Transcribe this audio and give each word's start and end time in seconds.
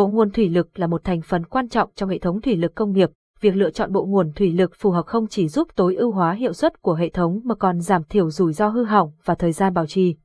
Bộ 0.00 0.08
nguồn 0.08 0.30
thủy 0.30 0.48
lực 0.48 0.78
là 0.78 0.86
một 0.86 1.04
thành 1.04 1.20
phần 1.22 1.44
quan 1.44 1.68
trọng 1.68 1.90
trong 1.94 2.08
hệ 2.08 2.18
thống 2.18 2.40
thủy 2.40 2.56
lực 2.56 2.74
công 2.74 2.92
nghiệp. 2.92 3.10
Việc 3.40 3.56
lựa 3.56 3.70
chọn 3.70 3.92
bộ 3.92 4.04
nguồn 4.04 4.32
thủy 4.32 4.52
lực 4.52 4.72
phù 4.78 4.90
hợp 4.90 5.06
không 5.06 5.26
chỉ 5.26 5.48
giúp 5.48 5.68
tối 5.76 5.96
ưu 5.96 6.10
hóa 6.10 6.32
hiệu 6.32 6.52
suất 6.52 6.82
của 6.82 6.94
hệ 6.94 7.08
thống 7.08 7.40
mà 7.44 7.54
còn 7.54 7.80
giảm 7.80 8.04
thiểu 8.04 8.30
rủi 8.30 8.52
ro 8.52 8.68
hư 8.68 8.84
hỏng 8.84 9.12
và 9.24 9.34
thời 9.34 9.52
gian 9.52 9.74
bảo 9.74 9.86
trì. 9.86 10.16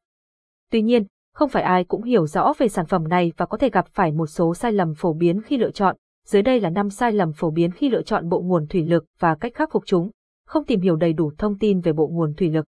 Tuy 0.71 0.81
nhiên, 0.81 1.05
không 1.33 1.49
phải 1.49 1.63
ai 1.63 1.83
cũng 1.83 2.03
hiểu 2.03 2.27
rõ 2.27 2.53
về 2.57 2.67
sản 2.67 2.85
phẩm 2.85 3.07
này 3.07 3.33
và 3.37 3.45
có 3.45 3.57
thể 3.57 3.69
gặp 3.69 3.87
phải 3.93 4.11
một 4.11 4.27
số 4.27 4.55
sai 4.55 4.71
lầm 4.71 4.93
phổ 4.93 5.13
biến 5.13 5.41
khi 5.41 5.57
lựa 5.57 5.71
chọn. 5.71 5.95
Dưới 6.25 6.41
đây 6.41 6.59
là 6.59 6.69
5 6.69 6.89
sai 6.89 7.11
lầm 7.11 7.33
phổ 7.33 7.51
biến 7.51 7.71
khi 7.71 7.89
lựa 7.89 8.01
chọn 8.01 8.29
bộ 8.29 8.41
nguồn 8.41 8.67
thủy 8.67 8.85
lực 8.85 9.05
và 9.19 9.35
cách 9.35 9.53
khắc 9.55 9.71
phục 9.71 9.83
chúng. 9.85 10.11
Không 10.47 10.65
tìm 10.65 10.81
hiểu 10.81 10.95
đầy 10.95 11.13
đủ 11.13 11.31
thông 11.37 11.57
tin 11.57 11.79
về 11.79 11.93
bộ 11.93 12.07
nguồn 12.07 12.33
thủy 12.33 12.49
lực. 12.49 12.65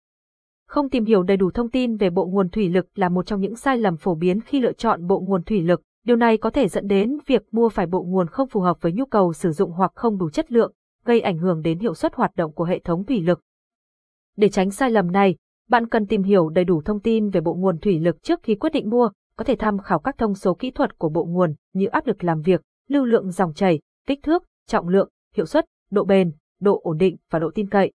Không 0.68 0.90
tìm 0.90 1.04
hiểu 1.04 1.22
đầy 1.22 1.36
đủ 1.36 1.50
thông 1.50 1.70
tin 1.70 1.96
về 1.96 2.10
bộ 2.10 2.26
nguồn 2.26 2.48
thủy 2.48 2.68
lực 2.68 2.86
là 2.94 3.08
một 3.08 3.26
trong 3.26 3.40
những 3.40 3.56
sai 3.56 3.78
lầm 3.78 3.96
phổ 3.96 4.14
biến 4.14 4.40
khi 4.40 4.60
lựa 4.60 4.72
chọn 4.72 5.06
bộ 5.06 5.20
nguồn 5.20 5.42
thủy 5.42 5.62
lực. 5.62 5.82
Điều 6.04 6.16
này 6.16 6.36
có 6.36 6.50
thể 6.50 6.68
dẫn 6.68 6.86
đến 6.86 7.18
việc 7.26 7.42
mua 7.50 7.68
phải 7.68 7.86
bộ 7.86 8.02
nguồn 8.02 8.28
không 8.28 8.48
phù 8.48 8.60
hợp 8.60 8.76
với 8.80 8.92
nhu 8.92 9.04
cầu 9.04 9.32
sử 9.32 9.52
dụng 9.52 9.70
hoặc 9.70 9.92
không 9.94 10.18
đủ 10.18 10.30
chất 10.30 10.52
lượng, 10.52 10.72
gây 11.04 11.20
ảnh 11.20 11.38
hưởng 11.38 11.62
đến 11.62 11.78
hiệu 11.78 11.94
suất 11.94 12.14
hoạt 12.14 12.36
động 12.36 12.52
của 12.52 12.64
hệ 12.64 12.78
thống 12.78 13.04
thủy 13.04 13.20
lực. 13.20 13.40
Để 14.36 14.48
tránh 14.48 14.70
sai 14.70 14.90
lầm 14.90 15.12
này, 15.12 15.36
bạn 15.68 15.88
cần 15.88 16.06
tìm 16.06 16.22
hiểu 16.22 16.48
đầy 16.48 16.64
đủ 16.64 16.82
thông 16.82 17.00
tin 17.00 17.30
về 17.30 17.40
bộ 17.40 17.54
nguồn 17.54 17.78
thủy 17.78 17.98
lực 17.98 18.22
trước 18.22 18.40
khi 18.42 18.54
quyết 18.54 18.72
định 18.72 18.90
mua, 18.90 19.10
có 19.36 19.44
thể 19.44 19.56
tham 19.58 19.78
khảo 19.78 19.98
các 19.98 20.18
thông 20.18 20.34
số 20.34 20.54
kỹ 20.54 20.70
thuật 20.70 20.98
của 20.98 21.08
bộ 21.08 21.24
nguồn 21.24 21.54
như 21.72 21.86
áp 21.86 22.06
lực 22.06 22.24
làm 22.24 22.40
việc, 22.40 22.62
lưu 22.88 23.04
lượng 23.04 23.30
dòng 23.30 23.54
chảy, 23.54 23.80
kích 24.06 24.18
thước, 24.22 24.44
trọng 24.66 24.88
lượng, 24.88 25.08
hiệu 25.34 25.46
suất, 25.46 25.64
độ 25.90 26.04
bền, 26.04 26.32
độ 26.60 26.80
ổn 26.82 26.98
định 26.98 27.16
và 27.30 27.38
độ 27.38 27.50
tin 27.54 27.68
cậy. 27.68 27.92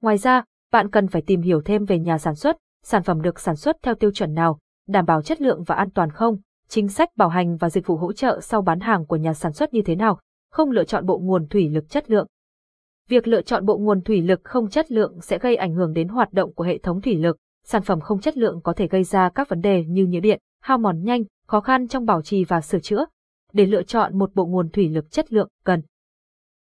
Ngoài 0.00 0.18
ra, 0.18 0.44
bạn 0.72 0.90
cần 0.90 1.08
phải 1.08 1.22
tìm 1.22 1.40
hiểu 1.40 1.62
thêm 1.64 1.84
về 1.84 1.98
nhà 1.98 2.18
sản 2.18 2.34
xuất, 2.34 2.56
sản 2.82 3.02
phẩm 3.02 3.22
được 3.22 3.40
sản 3.40 3.56
xuất 3.56 3.76
theo 3.82 3.94
tiêu 3.94 4.10
chuẩn 4.10 4.34
nào, 4.34 4.58
đảm 4.88 5.04
bảo 5.04 5.22
chất 5.22 5.40
lượng 5.40 5.62
và 5.62 5.74
an 5.74 5.90
toàn 5.90 6.10
không, 6.10 6.38
chính 6.72 6.88
sách 6.88 7.16
bảo 7.16 7.28
hành 7.28 7.56
và 7.56 7.70
dịch 7.70 7.86
vụ 7.86 7.96
hỗ 7.96 8.12
trợ 8.12 8.40
sau 8.42 8.62
bán 8.62 8.80
hàng 8.80 9.06
của 9.06 9.16
nhà 9.16 9.34
sản 9.34 9.52
xuất 9.52 9.74
như 9.74 9.82
thế 9.82 9.94
nào, 9.94 10.20
không 10.50 10.70
lựa 10.70 10.84
chọn 10.84 11.06
bộ 11.06 11.18
nguồn 11.18 11.48
thủy 11.48 11.68
lực 11.68 11.88
chất 11.88 12.10
lượng. 12.10 12.26
Việc 13.08 13.28
lựa 13.28 13.42
chọn 13.42 13.66
bộ 13.66 13.78
nguồn 13.78 14.00
thủy 14.00 14.22
lực 14.22 14.40
không 14.44 14.68
chất 14.68 14.92
lượng 14.92 15.20
sẽ 15.20 15.38
gây 15.38 15.56
ảnh 15.56 15.74
hưởng 15.74 15.92
đến 15.92 16.08
hoạt 16.08 16.32
động 16.32 16.54
của 16.54 16.64
hệ 16.64 16.78
thống 16.78 17.00
thủy 17.00 17.14
lực, 17.14 17.36
sản 17.64 17.82
phẩm 17.82 18.00
không 18.00 18.20
chất 18.20 18.36
lượng 18.36 18.60
có 18.64 18.72
thể 18.72 18.88
gây 18.88 19.04
ra 19.04 19.28
các 19.28 19.48
vấn 19.48 19.60
đề 19.60 19.84
như 19.84 20.06
nhiễu 20.06 20.20
điện, 20.20 20.38
hao 20.60 20.78
mòn 20.78 21.02
nhanh, 21.04 21.22
khó 21.46 21.60
khăn 21.60 21.88
trong 21.88 22.06
bảo 22.06 22.22
trì 22.22 22.44
và 22.44 22.60
sửa 22.60 22.78
chữa. 22.78 23.04
Để 23.52 23.66
lựa 23.66 23.82
chọn 23.82 24.18
một 24.18 24.34
bộ 24.34 24.46
nguồn 24.46 24.68
thủy 24.68 24.88
lực 24.88 25.10
chất 25.10 25.32
lượng, 25.32 25.48
cần 25.64 25.82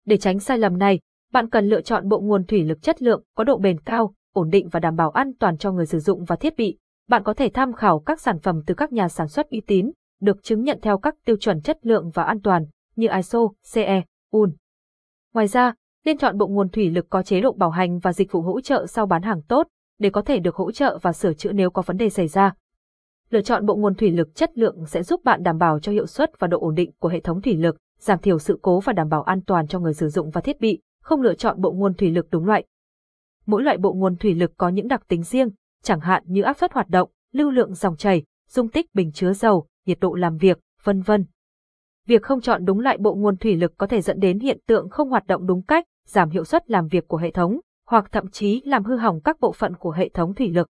Để 0.06 0.16
tránh 0.16 0.38
sai 0.38 0.58
lầm 0.58 0.78
này, 0.78 1.00
bạn 1.32 1.50
cần 1.50 1.68
lựa 1.68 1.80
chọn 1.80 2.08
bộ 2.08 2.20
nguồn 2.20 2.44
thủy 2.44 2.64
lực 2.64 2.82
chất 2.82 3.02
lượng, 3.02 3.22
có 3.34 3.44
độ 3.44 3.58
bền 3.58 3.80
cao, 3.80 4.14
ổn 4.32 4.50
định 4.50 4.68
và 4.68 4.80
đảm 4.80 4.96
bảo 4.96 5.10
an 5.10 5.32
toàn 5.38 5.58
cho 5.58 5.72
người 5.72 5.86
sử 5.86 5.98
dụng 5.98 6.24
và 6.24 6.36
thiết 6.36 6.56
bị. 6.56 6.78
Bạn 7.08 7.22
có 7.22 7.34
thể 7.34 7.48
tham 7.54 7.72
khảo 7.72 7.98
các 7.98 8.20
sản 8.20 8.38
phẩm 8.38 8.62
từ 8.66 8.74
các 8.74 8.92
nhà 8.92 9.08
sản 9.08 9.28
xuất 9.28 9.50
uy 9.50 9.60
tín, 9.60 9.90
được 10.20 10.42
chứng 10.42 10.62
nhận 10.62 10.78
theo 10.82 10.98
các 10.98 11.14
tiêu 11.24 11.36
chuẩn 11.36 11.60
chất 11.60 11.78
lượng 11.82 12.10
và 12.14 12.22
an 12.22 12.40
toàn 12.40 12.66
như 12.96 13.08
ISO, 13.16 13.38
CE, 13.74 14.02
UN. 14.30 14.52
Ngoài 15.34 15.46
ra, 15.46 15.74
nên 16.04 16.18
chọn 16.18 16.38
bộ 16.38 16.46
nguồn 16.46 16.68
thủy 16.68 16.90
lực 16.90 17.06
có 17.10 17.22
chế 17.22 17.40
độ 17.40 17.52
bảo 17.52 17.70
hành 17.70 17.98
và 17.98 18.12
dịch 18.12 18.32
vụ 18.32 18.42
hỗ 18.42 18.60
trợ 18.60 18.86
sau 18.86 19.06
bán 19.06 19.22
hàng 19.22 19.42
tốt, 19.42 19.66
để 19.98 20.10
có 20.10 20.22
thể 20.22 20.38
được 20.38 20.56
hỗ 20.56 20.72
trợ 20.72 20.98
và 21.02 21.12
sửa 21.12 21.32
chữa 21.32 21.52
nếu 21.52 21.70
có 21.70 21.82
vấn 21.82 21.96
đề 21.96 22.10
xảy 22.10 22.28
ra. 22.28 22.52
Lựa 23.30 23.42
chọn 23.42 23.66
bộ 23.66 23.76
nguồn 23.76 23.94
thủy 23.94 24.10
lực 24.10 24.34
chất 24.34 24.58
lượng 24.58 24.86
sẽ 24.86 25.02
giúp 25.02 25.24
bạn 25.24 25.42
đảm 25.42 25.58
bảo 25.58 25.80
cho 25.80 25.92
hiệu 25.92 26.06
suất 26.06 26.30
và 26.38 26.46
độ 26.46 26.60
ổn 26.60 26.74
định 26.74 26.90
của 26.98 27.08
hệ 27.08 27.20
thống 27.20 27.40
thủy 27.40 27.54
lực, 27.54 27.76
giảm 27.98 28.18
thiểu 28.18 28.38
sự 28.38 28.58
cố 28.62 28.80
và 28.80 28.92
đảm 28.92 29.08
bảo 29.08 29.22
an 29.22 29.40
toàn 29.46 29.66
cho 29.66 29.80
người 29.80 29.94
sử 29.94 30.08
dụng 30.08 30.30
và 30.30 30.40
thiết 30.40 30.60
bị, 30.60 30.80
không 31.02 31.20
lựa 31.20 31.34
chọn 31.34 31.60
bộ 31.60 31.72
nguồn 31.72 31.94
thủy 31.94 32.10
lực 32.10 32.26
đúng 32.30 32.44
loại. 32.44 32.64
Mỗi 33.46 33.62
loại 33.62 33.78
bộ 33.78 33.92
nguồn 33.92 34.16
thủy 34.16 34.34
lực 34.34 34.52
có 34.56 34.68
những 34.68 34.88
đặc 34.88 35.02
tính 35.08 35.22
riêng, 35.22 35.48
chẳng 35.82 36.00
hạn 36.00 36.22
như 36.26 36.42
áp 36.42 36.56
suất 36.58 36.72
hoạt 36.72 36.88
động, 36.88 37.10
lưu 37.32 37.50
lượng 37.50 37.74
dòng 37.74 37.96
chảy, 37.96 38.22
dung 38.48 38.68
tích 38.68 38.94
bình 38.94 39.12
chứa 39.12 39.32
dầu, 39.32 39.66
nhiệt 39.86 39.98
độ 40.00 40.14
làm 40.14 40.36
việc, 40.36 40.58
vân 40.82 41.02
vân. 41.02 41.24
Việc 42.06 42.22
không 42.22 42.40
chọn 42.40 42.64
đúng 42.64 42.80
loại 42.80 42.98
bộ 42.98 43.14
nguồn 43.14 43.36
thủy 43.36 43.56
lực 43.56 43.72
có 43.78 43.86
thể 43.86 44.00
dẫn 44.00 44.20
đến 44.20 44.38
hiện 44.38 44.58
tượng 44.66 44.88
không 44.88 45.10
hoạt 45.10 45.26
động 45.26 45.46
đúng 45.46 45.62
cách, 45.62 45.84
giảm 46.06 46.30
hiệu 46.30 46.44
suất 46.44 46.70
làm 46.70 46.88
việc 46.88 47.08
của 47.08 47.16
hệ 47.16 47.30
thống, 47.30 47.60
hoặc 47.86 48.12
thậm 48.12 48.30
chí 48.30 48.62
làm 48.64 48.84
hư 48.84 48.96
hỏng 48.96 49.20
các 49.20 49.40
bộ 49.40 49.52
phận 49.52 49.74
của 49.74 49.90
hệ 49.90 50.08
thống 50.08 50.34
thủy 50.34 50.50
lực. 50.50 50.68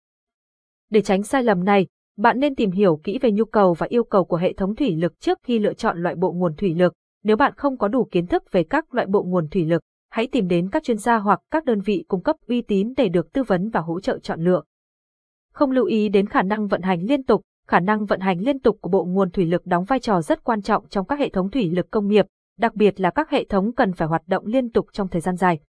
Để 0.89 1.01
tránh 1.01 1.23
sai 1.23 1.43
lầm 1.43 1.63
này, 1.63 1.87
bạn 2.17 2.39
nên 2.39 2.55
tìm 2.55 2.71
hiểu 2.71 2.99
kỹ 3.03 3.19
về 3.21 3.31
nhu 3.31 3.45
cầu 3.45 3.73
và 3.73 3.87
yêu 3.89 4.03
cầu 4.03 4.25
của 4.25 4.37
hệ 4.37 4.53
thống 4.53 4.75
thủy 4.75 4.95
lực 4.95 5.19
trước 5.19 5.39
khi 5.43 5.59
lựa 5.59 5.73
chọn 5.73 6.03
loại 6.03 6.15
bộ 6.15 6.31
nguồn 6.31 6.55
thủy 6.55 6.73
lực. 6.73 6.93
Nếu 7.23 7.37
bạn 7.37 7.53
không 7.57 7.77
có 7.77 7.87
đủ 7.87 8.07
kiến 8.11 8.27
thức 8.27 8.43
về 8.51 8.63
các 8.63 8.93
loại 8.93 9.07
bộ 9.07 9.23
nguồn 9.23 9.47
thủy 9.49 9.65
lực, 9.65 9.81
hãy 10.09 10.27
tìm 10.27 10.47
đến 10.47 10.69
các 10.69 10.83
chuyên 10.83 10.97
gia 10.97 11.17
hoặc 11.17 11.39
các 11.51 11.65
đơn 11.65 11.81
vị 11.81 12.05
cung 12.07 12.23
cấp 12.23 12.35
uy 12.47 12.61
tín 12.61 12.93
để 12.97 13.09
được 13.09 13.33
tư 13.33 13.43
vấn 13.43 13.69
và 13.69 13.79
hỗ 13.79 13.99
trợ 13.99 14.19
chọn 14.19 14.43
lựa. 14.43 14.63
Không 15.53 15.71
lưu 15.71 15.85
ý 15.85 16.09
đến 16.09 16.27
khả 16.27 16.41
năng 16.41 16.67
vận 16.67 16.81
hành 16.81 17.01
liên 17.01 17.23
tục, 17.23 17.41
khả 17.67 17.79
năng 17.79 18.05
vận 18.05 18.19
hành 18.19 18.39
liên 18.39 18.59
tục 18.59 18.77
của 18.81 18.89
bộ 18.89 19.05
nguồn 19.05 19.31
thủy 19.31 19.45
lực 19.45 19.65
đóng 19.65 19.83
vai 19.83 19.99
trò 19.99 20.21
rất 20.21 20.43
quan 20.43 20.61
trọng 20.61 20.87
trong 20.87 21.05
các 21.05 21.19
hệ 21.19 21.29
thống 21.29 21.49
thủy 21.49 21.69
lực 21.69 21.91
công 21.91 22.07
nghiệp, 22.07 22.25
đặc 22.59 22.75
biệt 22.75 22.99
là 22.99 23.09
các 23.09 23.29
hệ 23.29 23.45
thống 23.45 23.73
cần 23.73 23.93
phải 23.93 24.07
hoạt 24.07 24.21
động 24.27 24.45
liên 24.45 24.69
tục 24.69 24.87
trong 24.91 25.07
thời 25.07 25.21
gian 25.21 25.35
dài. 25.35 25.59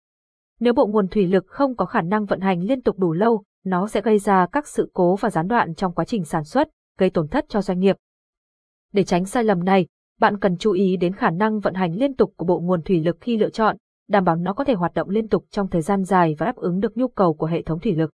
Nếu 0.60 0.72
bộ 0.72 0.86
nguồn 0.86 1.08
thủy 1.08 1.26
lực 1.26 1.44
không 1.46 1.76
có 1.76 1.84
khả 1.84 2.00
năng 2.00 2.24
vận 2.24 2.40
hành 2.40 2.62
liên 2.62 2.82
tục 2.82 2.98
đủ 2.98 3.12
lâu, 3.12 3.42
nó 3.64 3.88
sẽ 3.88 4.00
gây 4.00 4.18
ra 4.18 4.46
các 4.52 4.68
sự 4.68 4.90
cố 4.94 5.16
và 5.16 5.30
gián 5.30 5.48
đoạn 5.48 5.74
trong 5.74 5.92
quá 5.92 6.04
trình 6.04 6.24
sản 6.24 6.44
xuất, 6.44 6.68
gây 6.98 7.10
tổn 7.10 7.28
thất 7.28 7.44
cho 7.48 7.62
doanh 7.62 7.78
nghiệp. 7.78 7.96
Để 8.92 9.04
tránh 9.04 9.24
sai 9.24 9.44
lầm 9.44 9.64
này, 9.64 9.86
bạn 10.20 10.38
cần 10.38 10.56
chú 10.56 10.72
ý 10.72 10.96
đến 10.96 11.12
khả 11.12 11.30
năng 11.30 11.60
vận 11.60 11.74
hành 11.74 11.94
liên 11.94 12.14
tục 12.14 12.32
của 12.36 12.46
bộ 12.46 12.60
nguồn 12.60 12.82
thủy 12.82 13.00
lực 13.00 13.16
khi 13.20 13.36
lựa 13.36 13.50
chọn, 13.50 13.76
đảm 14.08 14.24
bảo 14.24 14.36
nó 14.36 14.52
có 14.52 14.64
thể 14.64 14.74
hoạt 14.74 14.94
động 14.94 15.08
liên 15.08 15.28
tục 15.28 15.44
trong 15.50 15.68
thời 15.68 15.82
gian 15.82 16.04
dài 16.04 16.34
và 16.38 16.46
đáp 16.46 16.56
ứng 16.56 16.80
được 16.80 16.96
nhu 16.96 17.08
cầu 17.08 17.34
của 17.34 17.46
hệ 17.46 17.62
thống 17.62 17.80
thủy 17.80 17.94
lực. 17.94 18.10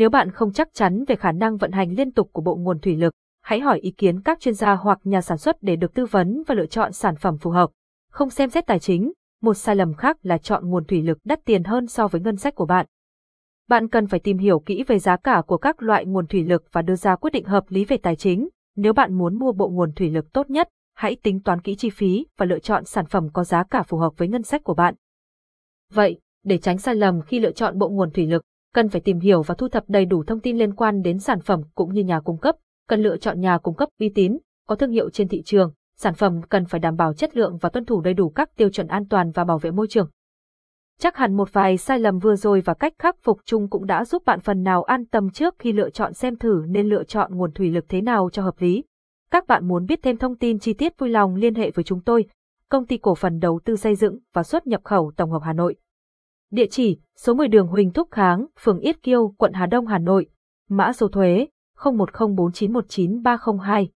Nếu 0.00 0.10
bạn 0.10 0.30
không 0.30 0.52
chắc 0.52 0.68
chắn 0.74 1.04
về 1.08 1.16
khả 1.16 1.32
năng 1.32 1.56
vận 1.56 1.72
hành 1.72 1.92
liên 1.92 2.12
tục 2.12 2.30
của 2.32 2.42
bộ 2.42 2.56
nguồn 2.56 2.78
thủy 2.78 2.96
lực, 2.96 3.14
hãy 3.42 3.60
hỏi 3.60 3.80
ý 3.80 3.90
kiến 3.90 4.22
các 4.22 4.40
chuyên 4.40 4.54
gia 4.54 4.74
hoặc 4.74 4.98
nhà 5.04 5.20
sản 5.20 5.38
xuất 5.38 5.62
để 5.62 5.76
được 5.76 5.94
tư 5.94 6.06
vấn 6.06 6.42
và 6.46 6.54
lựa 6.54 6.66
chọn 6.66 6.92
sản 6.92 7.16
phẩm 7.16 7.38
phù 7.38 7.50
hợp. 7.50 7.70
Không 8.10 8.30
xem 8.30 8.50
xét 8.50 8.66
tài 8.66 8.78
chính, 8.78 9.12
một 9.42 9.54
sai 9.54 9.76
lầm 9.76 9.94
khác 9.94 10.16
là 10.22 10.38
chọn 10.38 10.68
nguồn 10.68 10.84
thủy 10.84 11.02
lực 11.02 11.18
đắt 11.24 11.44
tiền 11.44 11.64
hơn 11.64 11.86
so 11.86 12.08
với 12.08 12.20
ngân 12.20 12.36
sách 12.36 12.54
của 12.54 12.66
bạn. 12.66 12.86
Bạn 13.68 13.88
cần 13.88 14.06
phải 14.06 14.20
tìm 14.20 14.38
hiểu 14.38 14.58
kỹ 14.58 14.84
về 14.86 14.98
giá 14.98 15.16
cả 15.16 15.42
của 15.46 15.56
các 15.56 15.82
loại 15.82 16.06
nguồn 16.06 16.26
thủy 16.26 16.44
lực 16.44 16.64
và 16.72 16.82
đưa 16.82 16.96
ra 16.96 17.16
quyết 17.16 17.30
định 17.30 17.44
hợp 17.44 17.64
lý 17.68 17.84
về 17.84 17.96
tài 17.96 18.16
chính. 18.16 18.48
Nếu 18.76 18.92
bạn 18.92 19.14
muốn 19.14 19.38
mua 19.38 19.52
bộ 19.52 19.68
nguồn 19.68 19.92
thủy 19.92 20.10
lực 20.10 20.32
tốt 20.32 20.50
nhất, 20.50 20.68
hãy 20.94 21.16
tính 21.22 21.42
toán 21.42 21.60
kỹ 21.60 21.74
chi 21.76 21.90
phí 21.90 22.26
và 22.36 22.46
lựa 22.46 22.58
chọn 22.58 22.84
sản 22.84 23.06
phẩm 23.06 23.28
có 23.32 23.44
giá 23.44 23.64
cả 23.64 23.82
phù 23.82 23.98
hợp 23.98 24.12
với 24.16 24.28
ngân 24.28 24.42
sách 24.42 24.64
của 24.64 24.74
bạn. 24.74 24.94
Vậy, 25.92 26.20
để 26.44 26.58
tránh 26.58 26.78
sai 26.78 26.94
lầm 26.94 27.22
khi 27.22 27.40
lựa 27.40 27.52
chọn 27.52 27.78
bộ 27.78 27.88
nguồn 27.88 28.10
thủy 28.10 28.26
lực, 28.26 28.42
cần 28.74 28.88
phải 28.88 29.00
tìm 29.00 29.18
hiểu 29.18 29.42
và 29.42 29.54
thu 29.54 29.68
thập 29.68 29.84
đầy 29.88 30.04
đủ 30.04 30.24
thông 30.24 30.40
tin 30.40 30.58
liên 30.58 30.74
quan 30.74 31.02
đến 31.02 31.18
sản 31.18 31.40
phẩm 31.40 31.62
cũng 31.74 31.94
như 31.94 32.02
nhà 32.02 32.20
cung 32.20 32.38
cấp, 32.38 32.56
cần 32.88 33.02
lựa 33.02 33.16
chọn 33.16 33.40
nhà 33.40 33.58
cung 33.58 33.74
cấp 33.74 33.88
uy 34.00 34.12
tín, 34.14 34.38
có 34.68 34.74
thương 34.74 34.90
hiệu 34.90 35.10
trên 35.10 35.28
thị 35.28 35.42
trường, 35.42 35.72
sản 35.96 36.14
phẩm 36.14 36.40
cần 36.48 36.64
phải 36.64 36.80
đảm 36.80 36.96
bảo 36.96 37.14
chất 37.14 37.36
lượng 37.36 37.58
và 37.60 37.68
tuân 37.68 37.84
thủ 37.84 38.00
đầy 38.00 38.14
đủ 38.14 38.28
các 38.28 38.56
tiêu 38.56 38.68
chuẩn 38.68 38.86
an 38.86 39.08
toàn 39.08 39.30
và 39.30 39.44
bảo 39.44 39.58
vệ 39.58 39.70
môi 39.70 39.86
trường. 39.88 40.10
Chắc 40.98 41.16
hẳn 41.16 41.36
một 41.36 41.52
vài 41.52 41.76
sai 41.76 41.98
lầm 41.98 42.18
vừa 42.18 42.36
rồi 42.36 42.60
và 42.60 42.74
cách 42.74 42.92
khắc 42.98 43.16
phục 43.22 43.40
chung 43.44 43.70
cũng 43.70 43.86
đã 43.86 44.04
giúp 44.04 44.22
bạn 44.26 44.40
phần 44.40 44.62
nào 44.62 44.82
an 44.82 45.06
tâm 45.06 45.30
trước 45.30 45.54
khi 45.58 45.72
lựa 45.72 45.90
chọn 45.90 46.14
xem 46.14 46.36
thử 46.36 46.64
nên 46.68 46.88
lựa 46.88 47.04
chọn 47.04 47.36
nguồn 47.36 47.52
thủy 47.52 47.70
lực 47.70 47.84
thế 47.88 48.00
nào 48.00 48.30
cho 48.32 48.42
hợp 48.42 48.54
lý. 48.58 48.84
Các 49.30 49.46
bạn 49.46 49.68
muốn 49.68 49.86
biết 49.86 50.00
thêm 50.02 50.16
thông 50.16 50.36
tin 50.36 50.58
chi 50.58 50.72
tiết 50.72 50.98
vui 50.98 51.10
lòng 51.10 51.34
liên 51.34 51.54
hệ 51.54 51.70
với 51.70 51.84
chúng 51.84 52.00
tôi, 52.00 52.26
Công 52.68 52.86
ty 52.86 52.98
Cổ 52.98 53.14
phần 53.14 53.38
Đầu 53.38 53.60
tư 53.64 53.76
Xây 53.76 53.94
dựng 53.94 54.18
và 54.32 54.42
Xuất 54.42 54.66
nhập 54.66 54.80
khẩu 54.84 55.12
Tổng 55.16 55.30
hợp 55.30 55.42
Hà 55.42 55.52
Nội. 55.52 55.76
Địa 56.50 56.66
chỉ: 56.70 56.98
số 57.16 57.34
10 57.34 57.48
đường 57.48 57.66
Huỳnh 57.66 57.92
Thúc 57.92 58.08
Kháng, 58.10 58.46
phường 58.60 58.78
Yết 58.78 59.02
Kiêu, 59.02 59.34
quận 59.38 59.52
Hà 59.52 59.66
Đông, 59.66 59.86
Hà 59.86 59.98
Nội. 59.98 60.26
Mã 60.68 60.92
số 60.92 61.08
thuế: 61.08 61.46
0104919302. 61.76 63.86